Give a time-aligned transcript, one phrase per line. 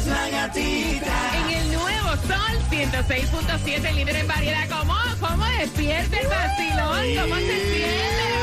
[0.00, 1.12] Es la gatita.
[1.36, 4.66] En el nuevo Sol 106.7, líder en variedad.
[4.70, 7.04] ¿Cómo, cómo despierta el vacilón?
[7.20, 8.38] ¿Cómo se siente el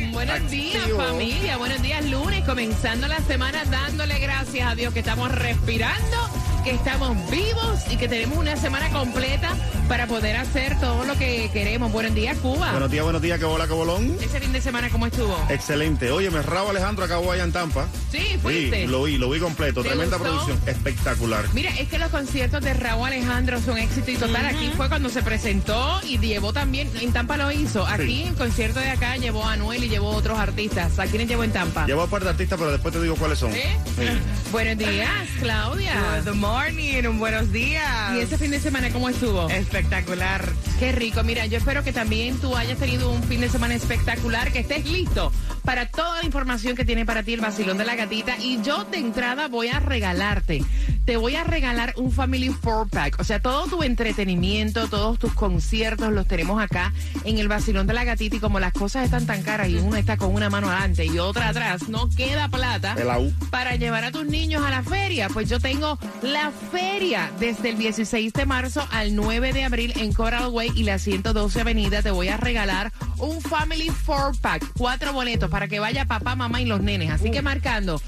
[0.00, 0.12] vacilón?
[0.12, 1.56] Buenos días, familia.
[1.58, 2.44] Buenos días, lunes.
[2.44, 6.16] Comenzando la semana dándole gracias a Dios que estamos respirando,
[6.66, 9.54] que estamos vivos y que tenemos una semana completa
[9.88, 11.92] para poder hacer todo lo que queremos.
[11.92, 12.72] Buenos días, Cuba.
[12.72, 14.16] Buenos días, buenos días, que bola, que bolón.
[14.20, 15.38] Ese fin de semana, ¿cómo estuvo?
[15.48, 16.10] Excelente.
[16.10, 17.86] Oye, me Raúl Alejandro acabó allá en Tampa.
[18.10, 18.80] Sí, fuiste.
[18.82, 19.82] Sí, lo vi, lo vi completo.
[19.84, 20.32] ¿Te Tremenda gustó?
[20.32, 20.60] producción.
[20.68, 21.44] Espectacular.
[21.54, 24.46] Mira, es que los conciertos de Raúl Alejandro son éxito y total.
[24.46, 27.86] Aquí fue cuando se presentó y llevó también, en Tampa lo hizo.
[27.86, 28.22] Aquí Sí.
[28.22, 30.98] en el concierto de acá llevó a Anuel y llevó a otros artistas.
[30.98, 31.86] ¿A quiénes llevó en Tampa?
[31.86, 33.52] Llevo a par de artistas, pero después te digo cuáles son.
[33.52, 33.60] Sí.
[34.50, 35.08] Buenos días,
[35.40, 36.22] Claudia.
[37.18, 38.14] Buenos días.
[38.14, 39.48] ¿Y este fin de semana cómo estuvo?
[39.50, 40.42] Espectacular.
[40.78, 41.22] Qué rico.
[41.22, 44.86] Mira, yo espero que también tú hayas tenido un fin de semana espectacular, que estés
[44.86, 45.32] listo
[45.64, 48.38] para toda la información que tiene para ti el vacilón de la gatita.
[48.38, 50.64] Y yo de entrada voy a regalarte.
[51.06, 53.20] Te voy a regalar un Family Four Pack.
[53.20, 56.92] O sea, todo tu entretenimiento, todos tus conciertos los tenemos acá
[57.24, 58.34] en el vacilón de la gatita.
[58.34, 61.20] Y como las cosas están tan caras y uno está con una mano adelante y
[61.20, 62.96] otra atrás, no queda plata
[63.50, 65.28] para llevar a tus niños a la feria.
[65.28, 70.12] Pues yo tengo la feria desde el 16 de marzo al 9 de abril en
[70.12, 72.02] Coral Way y la 112 Avenida.
[72.02, 76.60] Te voy a regalar un Family Four Pack, cuatro boletos para que vaya papá, mamá
[76.60, 77.12] y los nenes.
[77.12, 78.02] Así que marcando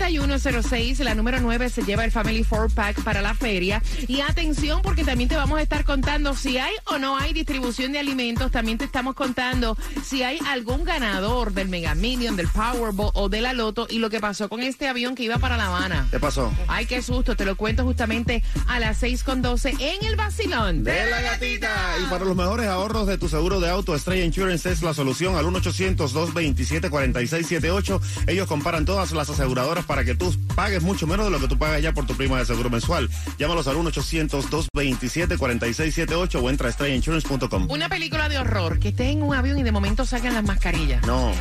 [0.00, 3.82] 866-550-9106, la número 9 se lleva el Family Four Pack para la feria.
[4.08, 7.92] Y atención porque también te vamos a estar contando si hay o no hay distribución
[7.92, 8.50] de alimentos.
[8.50, 13.40] También te estamos contando si hay algún ganador del Mega Million, del Powerball o de
[13.40, 16.08] la Loto y lo que pasó con este avión que iba para La Habana.
[16.10, 16.52] ¿Qué pasó?
[16.68, 20.84] Ay, qué susto, te lo cuento justamente a las 6 con 12 en el vacilón.
[20.84, 21.96] De la gatita.
[22.02, 25.36] Y para los mejores ahorros de tu seguro de auto, Estrella Insurance es la solución
[25.36, 28.00] al 1-800-227-4678.
[28.26, 31.58] Ellos comparan todas las aseguradoras para que tú pagues mucho menos de lo que tú
[31.58, 33.10] pagas ya por tu prima de seguro mensual.
[33.40, 37.68] Llámalos al 1-800-227-4678 o entra a estrellainsurance.com.
[37.68, 41.04] Una película de horror, que estés en un avión y de momento sacan las mascarillas.
[41.04, 41.32] No.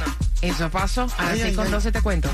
[0.42, 1.04] Eso pasó.
[1.20, 1.72] A las Ay, 6 ay, con ay.
[1.74, 2.28] 12 te cuento.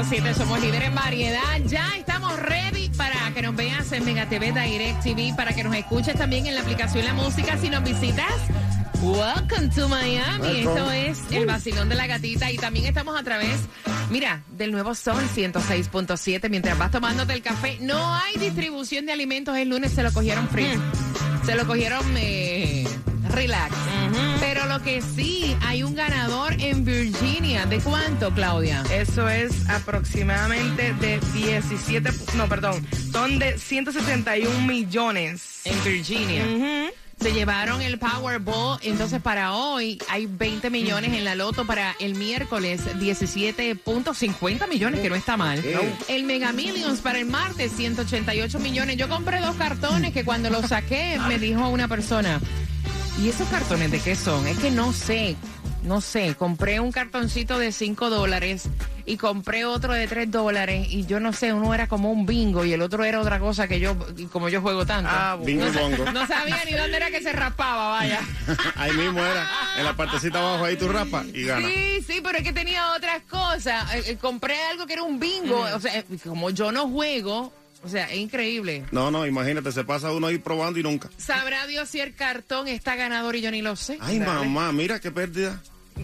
[0.00, 1.58] 106.7 somos líderes en variedad.
[1.66, 5.74] Ya estamos ready para que nos veas en Mega TV Direct TV, para que nos
[5.74, 7.58] escuches también en la aplicación La Música.
[7.58, 8.32] Si nos visitas,
[9.02, 10.60] welcome to Miami.
[10.60, 11.08] Esto Welcome.
[11.08, 13.60] es el vacilón de la gatita y también estamos a través,
[14.10, 16.48] mira, del Nuevo Sol 106.7.
[16.48, 20.48] Mientras vas tomándote el café, no hay distribución de alimentos el lunes, se lo cogieron
[20.48, 20.78] free.
[21.44, 22.88] Se lo cogieron eh,
[23.28, 23.74] relax.
[24.70, 27.66] Lo que sí, hay un ganador en Virginia.
[27.66, 28.84] ¿De cuánto, Claudia?
[28.92, 35.62] Eso es aproximadamente de 17, no, perdón, son de 171 millones.
[35.64, 36.92] En Virginia.
[37.20, 42.14] Se llevaron el Powerball, entonces para hoy hay 20 millones en la loto, para el
[42.14, 45.62] miércoles 17.50 millones, que no está mal.
[46.06, 48.96] El Mega Millions para el martes 188 millones.
[48.96, 52.40] Yo compré dos cartones que cuando los saqué me dijo una persona,
[53.20, 54.46] ¿y esos cartones de qué son?
[54.46, 55.36] Es que no sé,
[55.82, 58.68] no sé, compré un cartoncito de 5 dólares
[59.04, 62.64] y compré otro de 3 dólares y yo no sé, uno era como un bingo
[62.64, 63.94] y el otro era otra cosa que yo,
[64.32, 65.10] como yo juego tanto.
[65.12, 66.10] Ah, Bingo y bongo.
[66.12, 68.20] No sabía ni dónde era que se raspaba, vaya.
[68.76, 69.48] ahí mismo era.
[69.76, 71.70] En la partecita abajo ahí tú rapas y ganas.
[71.70, 73.94] Sí, sí, pero es que tenía otras cosas.
[73.94, 75.60] Eh, eh, compré algo que era un bingo.
[75.74, 77.52] O sea, eh, como yo no juego,
[77.82, 78.84] o sea, es increíble.
[78.90, 81.10] No, no, imagínate, se pasa uno ahí probando y nunca.
[81.16, 83.98] Sabrá Dios si el cartón está ganador y yo ni lo sé.
[84.00, 85.62] Ay, mamá, mira qué pérdida.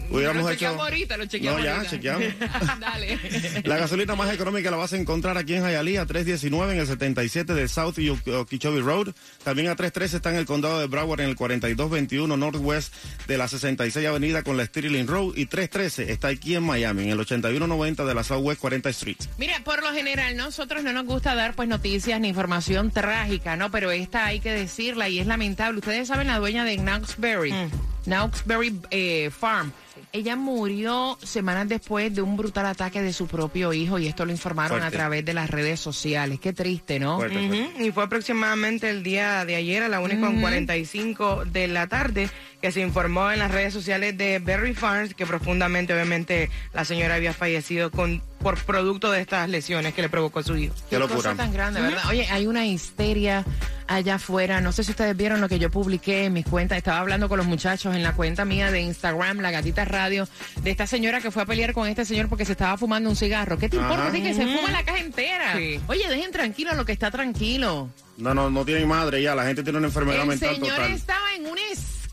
[0.09, 0.59] Hubiéramos lo hecho.
[0.59, 1.91] chequeamos ahorita, lo chequeamos No, ya, ahorita.
[1.91, 2.27] chequeamos.
[2.79, 3.19] Dale.
[3.65, 7.53] La gasolina más económica la vas a encontrar aquí en Hialeah, 319 en el 77
[7.53, 9.13] de South y Okeechobee Road.
[9.43, 12.93] También a 313 está en el condado de Broward en el 4221 Northwest
[13.27, 15.33] de la 66 Avenida con la Sterling Road.
[15.35, 19.17] Y 313 está aquí en Miami, en el 8190 de la Southwest 40 Street.
[19.37, 23.71] Mira, por lo general nosotros no nos gusta dar pues noticias ni información trágica, ¿no?
[23.71, 25.79] Pero esta hay que decirla y es lamentable.
[25.79, 27.53] Ustedes saben la dueña de Knoxberry,
[28.07, 29.71] Knoxberry eh, Farm.
[30.13, 34.31] Ella murió semanas después de un brutal ataque de su propio hijo y esto lo
[34.31, 34.95] informaron Fuerte.
[34.95, 36.39] a través de las redes sociales.
[36.39, 37.17] Qué triste, ¿no?
[37.17, 37.69] Fuerte, fuerte.
[37.75, 41.87] Ujú, Y fue aproximadamente el día de ayer a la 1 con 45 de la
[41.87, 42.29] tarde
[42.61, 47.15] que se informó en las redes sociales de Berry Farms que profundamente, obviamente, la señora
[47.15, 50.73] había fallecido con por producto de estas lesiones que le provocó su hijo.
[50.89, 51.17] Qué locura.
[51.17, 52.03] cosa tan grande, ¿verdad?
[52.09, 53.43] Oye, hay una histeria
[53.87, 54.61] allá afuera.
[54.61, 56.77] No sé si ustedes vieron lo que yo publiqué en mis cuentas.
[56.77, 60.27] Estaba hablando con los muchachos en la cuenta mía de Instagram, La Gatita Radio,
[60.61, 63.15] de esta señora que fue a pelear con este señor porque se estaba fumando un
[63.15, 63.57] cigarro.
[63.57, 64.11] ¿Qué te importa?
[64.11, 65.55] Que se fuma la caja entera.
[65.57, 65.79] Sí.
[65.87, 67.89] Oye, dejen tranquilo lo que está tranquilo.
[68.17, 69.35] No, no, no tienen madre ya.
[69.35, 70.91] La gente tiene una enfermedad El mental señor total.
[70.91, 71.61] estaba en una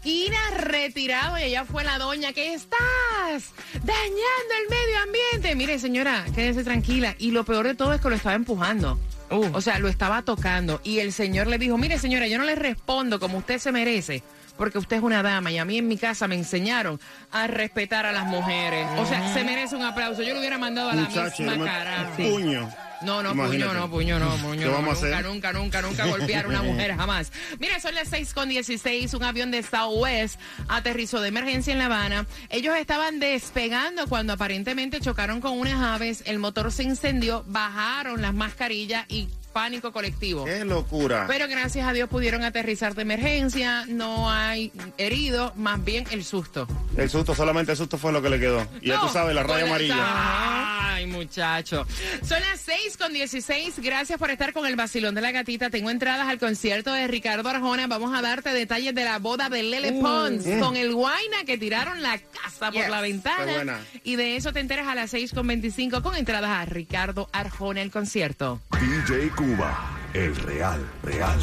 [0.04, 5.54] esquina retirado y allá fue la doña que estás dañando el medio ambiente.
[5.56, 7.14] Mire, señora, quédese tranquila.
[7.18, 8.98] Y lo peor de todo es que lo estaba empujando.
[9.30, 9.46] Uh.
[9.54, 10.80] O sea, lo estaba tocando.
[10.84, 14.22] Y el señor le dijo, mire, señora, yo no le respondo como usted se merece.
[14.58, 17.00] Porque usted es una dama y a mí en mi casa me enseñaron
[17.32, 18.86] a respetar a las mujeres.
[18.98, 20.22] O sea, se merece un aplauso.
[20.22, 22.12] Yo lo hubiera mandado a la Muchacho, misma cara.
[22.16, 22.70] puño.
[23.04, 23.70] No, no, Imagínate.
[23.70, 24.60] puño, no, puño, no, puño.
[24.60, 25.26] ¿Qué no, vamos a nunca, hacer?
[25.26, 27.32] nunca, nunca, nunca golpear a una mujer, jamás.
[27.58, 29.14] Mira, son las 6 con 16.
[29.14, 32.26] Un avión de Southwest aterrizó de emergencia en La Habana.
[32.50, 36.22] Ellos estaban despegando cuando aparentemente chocaron con unas aves.
[36.26, 40.44] El motor se incendió, bajaron las mascarillas y pánico colectivo.
[40.44, 41.24] Qué locura.
[41.28, 43.86] Pero gracias a Dios pudieron aterrizar de emergencia.
[43.86, 46.66] No hay heridos, más bien el susto.
[46.96, 48.66] El susto, solamente el susto fue lo que le quedó.
[48.82, 50.94] Y ya No, tú sabes, la raya con amarilla.
[50.94, 51.86] Ay, muchacho.
[52.22, 53.78] Son las 6 con 16.
[53.80, 55.70] Gracias por estar con el vacilón de la gatita.
[55.70, 57.86] Tengo entradas al concierto de Ricardo Arjona.
[57.86, 62.02] Vamos a darte detalles de la boda de Lele Pons con el Guaina que tiraron
[62.02, 63.52] la casa por la qué ventana.
[63.52, 63.78] buena.
[64.02, 67.82] Y de eso te enteras a las 6 con 25 con entradas a Ricardo Arjona
[67.82, 68.60] el concierto.
[68.80, 69.76] DJ Cuba,
[70.14, 71.38] el real, real.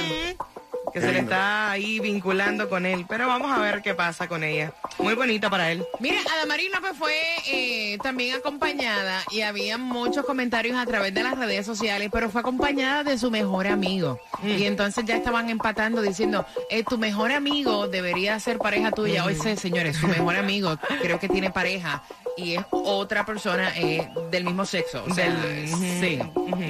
[0.92, 3.06] Que se le está ahí vinculando con él.
[3.08, 4.72] Pero vamos a ver qué pasa con ella.
[4.98, 5.84] Muy bonita para él.
[6.00, 7.14] Mira, Adamaris López fue
[7.46, 12.40] eh, también acompañada y había muchos comentarios a través de las redes sociales, pero fue
[12.40, 14.20] acompañada de su mejor amigo.
[14.44, 19.24] Y entonces ya estaban empatando diciendo, eh, tu mejor amigo debería ser pareja tuya.
[19.24, 22.02] Hoy sé, señores, su mejor amigo creo que tiene pareja
[22.36, 25.04] y es otra persona eh, del mismo sexo.
[25.08, 26.18] O sea, Del- sí,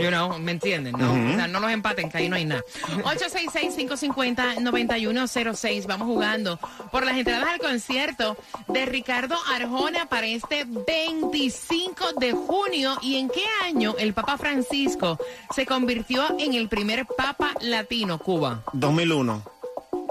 [0.02, 0.94] you know, ¿me entienden?
[0.98, 2.62] No, o sea, no los empaten, que ahí no hay nada.
[3.04, 5.86] 866-550-9106.
[5.86, 6.58] Vamos jugando
[6.90, 8.36] por las entradas al concierto
[8.68, 12.96] de Ricardo Arjona para este 25 de junio.
[13.02, 15.18] ¿Y en qué año el Papa Francisco
[15.54, 18.62] se convirtió en el primer Papa latino, Cuba?
[18.72, 19.42] 2001.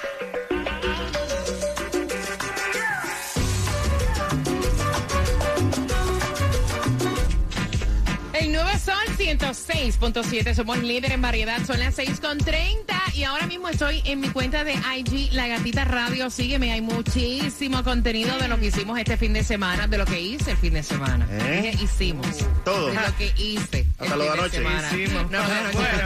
[9.39, 14.63] 106.7, somos líder en variedad, son las 6.30 y ahora mismo estoy en mi cuenta
[14.63, 19.33] de IG, La Gatita Radio, sígueme, hay muchísimo contenido de lo que hicimos este fin
[19.33, 21.27] de semana, de lo que hice el fin de semana.
[21.31, 21.61] ¿Eh?
[21.63, 22.27] Dije, hicimos.
[22.63, 22.87] Todo.
[22.87, 23.87] De lo que hice.
[23.97, 24.61] Hasta lo de anoche.
[24.61, 25.31] Hicimos.
[25.31, 26.03] No, de anoche Bueno.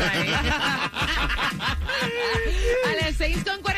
[2.85, 3.76] A las 6.45,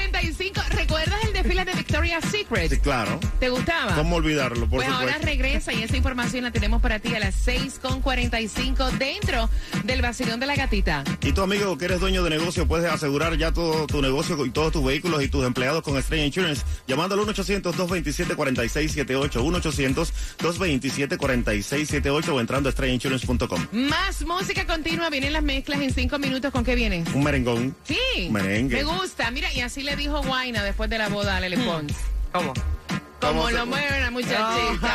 [1.99, 2.69] Victoria's Secret?
[2.69, 3.19] Sí, claro.
[3.39, 3.93] ¿Te gustaba?
[3.95, 4.61] ¿Cómo olvidarlo?
[4.69, 9.49] Por Pues ahora regresa y esa información la tenemos para ti a las 6.45 dentro
[9.83, 11.03] del vacilón de la gatita.
[11.21, 14.51] Y tu amigo que eres dueño de negocio, puedes asegurar ya todo tu negocio y
[14.51, 16.63] todos tus vehículos y tus empleados con Estrella Insurance.
[16.87, 23.67] Llamando al 1-800-227-4678, 1-800-227-4678 o entrando a estrellainsurance.com.
[23.73, 26.51] Más música continua, vienen las mezclas en cinco minutos.
[26.53, 27.09] ¿Con qué vienes?
[27.13, 27.75] Un merengón.
[27.83, 28.77] Sí, Merengue.
[28.77, 29.29] me gusta.
[29.31, 31.88] Mira, y así le dijo Guaina después de la boda a Lele Pons.
[32.31, 32.53] ¿Cómo?
[32.53, 34.87] Como ¿Cómo lo se- mueve la muchachita.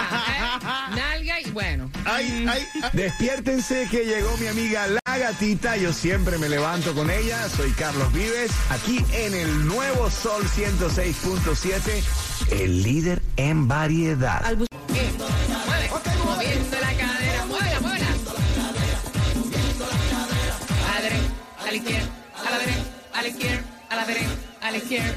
[0.92, 0.96] ¿eh?
[0.96, 1.90] Nalga y bueno.
[2.06, 2.90] Ay, ay, ay.
[2.94, 5.76] Despiértense que llegó mi amiga La Gatita.
[5.76, 7.48] Yo siempre me levanto con ella.
[7.50, 12.02] Soy Carlos Vives, aquí en el nuevo Sol 106.7,
[12.50, 14.40] el líder en variedad.
[14.56, 15.90] Mueve,
[16.24, 18.06] moviendo la cadera, muévela, muévela.
[20.88, 21.28] A la derecha,
[21.60, 22.08] a la izquierda,
[22.46, 24.28] a la derecha, a la izquierda, a la derecha,
[24.62, 25.14] a la izquierda.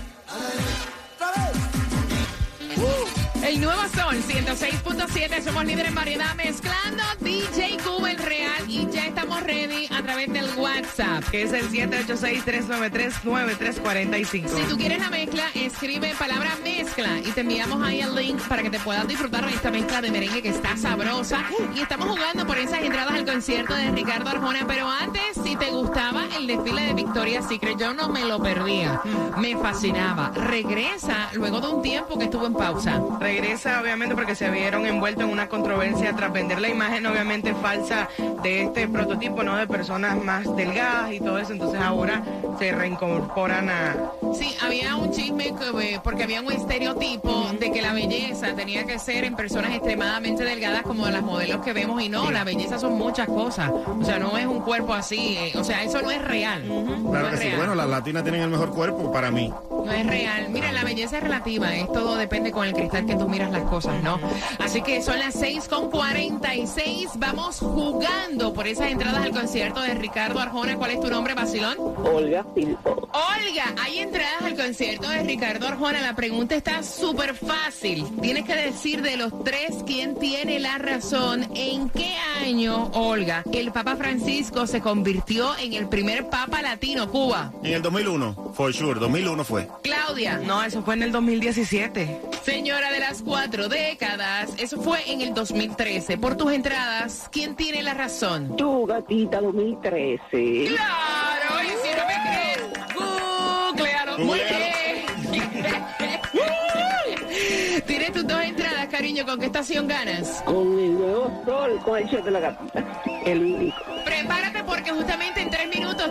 [3.59, 9.41] Nuevo Sol 106.7, somos líderes en variedad mezclando DJ Cuba el Real y ya estamos
[9.41, 11.23] ready a través del WhatsApp.
[11.31, 14.47] Que es el 786-393-9345.
[14.47, 18.61] Si tú quieres la mezcla, escribe palabra mezcla y te enviamos ahí el link para
[18.61, 21.43] que te puedas disfrutar de esta mezcla de merengue que está sabrosa.
[21.75, 24.65] Y estamos jugando por esas entradas al concierto de Ricardo Arjona.
[24.67, 29.01] Pero antes, si te gustaba el desfile de Victoria's Secret, yo no me lo perdía.
[29.37, 30.31] Me fascinaba.
[30.35, 33.01] Regresa luego de un tiempo que estuvo en pausa.
[33.19, 38.09] Regresa, obviamente, porque se vieron envueltos en una controversia tras vender la imagen, obviamente, falsa
[38.43, 39.55] de este prototipo, ¿no?
[39.55, 41.53] De personas más delgadas y todo eso.
[41.53, 42.23] Entonces ahora
[42.59, 43.95] se reincorporan a.
[44.33, 48.85] Sí, había un chisme que, eh, porque había un estereotipo de que la belleza tenía
[48.85, 52.79] que ser en personas extremadamente delgadas como las modelos que vemos y no, la belleza
[52.79, 53.71] son muchas cosas.
[53.71, 56.67] O sea, no es un cuerpo así, eh, o sea, eso no es real.
[56.67, 57.43] No Claro que sí.
[57.43, 57.57] real.
[57.57, 59.53] Bueno, las latinas tienen el mejor cuerpo para mí.
[59.69, 60.47] No es real.
[60.49, 63.63] Mira, la belleza es relativa, es todo depende con el cristal que tú miras las
[63.63, 64.19] cosas, ¿no?
[64.59, 67.11] Así que son las 6 con 46.
[67.17, 70.75] Vamos jugando por esas entradas al concierto de Ricardo Arjona.
[70.77, 71.77] ¿Cuál es tu nombre, Basilón?
[71.79, 72.45] Olga.
[72.55, 76.01] Olga, hay entradas al concierto de Ricardo Arjona.
[76.01, 78.05] La pregunta está súper fácil.
[78.21, 81.47] Tienes que decir de los tres quién tiene la razón.
[81.55, 87.51] ¿En qué año, Olga, el Papa Francisco se convirtió en el primer Papa latino, Cuba?
[87.63, 89.67] En el 2001, for sure, 2001 fue.
[89.83, 90.39] Claudia.
[90.39, 92.19] No, eso fue en el 2017.
[92.43, 96.17] Señora de las cuatro décadas, eso fue en el 2013.
[96.17, 98.57] Por tus entradas, ¿quién tiene la razón?
[98.57, 100.65] Tu gatita 2013.
[100.69, 101.63] ¡Claro!
[101.63, 102.63] Y si no me crees,
[102.95, 104.17] googlealo.
[104.17, 105.05] Muy bien.
[107.85, 109.23] Tienes tus dos entradas, cariño.
[109.25, 110.41] ¿Con qué estación ganas?
[110.45, 112.83] Con el nuevo sol, con el show de la gatita.
[113.23, 113.77] El único.
[114.03, 115.36] Prepárate porque justamente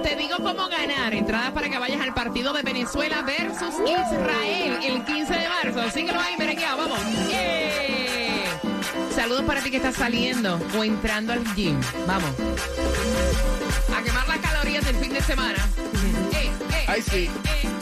[0.06, 1.12] te digo cómo ganar.
[1.14, 5.90] Entradas para que vayas al partido de Venezuela versus Israel el 15 de marzo.
[5.90, 6.76] Síguelo ahí, merengueado.
[6.76, 7.00] Vamos.
[7.28, 8.60] ¡Yeah!
[9.12, 11.80] Saludos para ti que estás saliendo o entrando al gym.
[12.06, 12.30] Vamos.
[13.96, 15.58] A quemar las calorías del fin de semana.
[16.32, 17.24] Eh, eh, Ay, sí.
[17.24, 17.30] eh,
[17.64, 17.75] eh.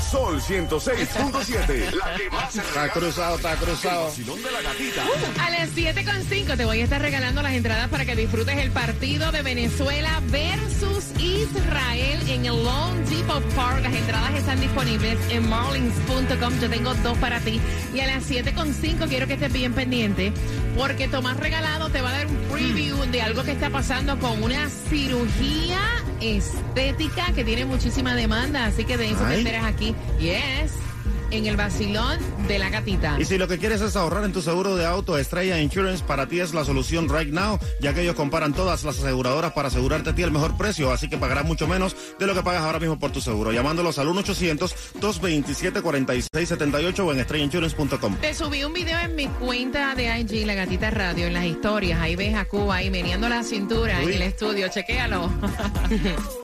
[0.00, 1.92] Sol 106.7.
[1.92, 4.04] La que más se Está cruzado, está cruzado.
[4.04, 5.02] Vacilón de la gatita.
[5.44, 9.32] A las 7.5 te voy a estar regalando las entradas para que disfrutes el partido
[9.32, 13.82] de Venezuela versus Israel en el Lone Depot Park.
[13.82, 16.60] Las entradas están disponibles en marlins.com.
[16.60, 17.60] Yo tengo dos para ti.
[17.94, 20.32] Y a las 7.5 quiero que estés bien pendiente
[20.76, 24.42] porque Tomás Regalado te va a dar un preview de algo que está pasando con
[24.42, 25.80] una cirugía
[26.20, 28.66] estética que tiene muchísima demanda.
[28.66, 29.94] Así que de eso te enteras aquí.
[30.20, 30.87] Yes.
[31.30, 33.16] En el vacilón de la gatita.
[33.20, 36.26] Y si lo que quieres es ahorrar en tu seguro de auto, Estrella Insurance para
[36.26, 40.10] ti es la solución right now, ya que ellos comparan todas las aseguradoras para asegurarte
[40.10, 42.78] a ti el mejor precio, así que pagarás mucho menos de lo que pagas ahora
[42.78, 43.52] mismo por tu seguro.
[43.52, 48.16] Llamándolos al 1-800-227-4678 o en estrellainsurance.com.
[48.20, 52.00] Te subí un video en mi cuenta de IG, La Gatita Radio, en las historias.
[52.00, 54.06] Ahí ves a Cuba ahí meneando la cintura Uy.
[54.06, 54.68] en el estudio.
[54.68, 55.30] Chequéalo.